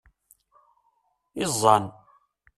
[1.43, 1.85] Iẓẓan!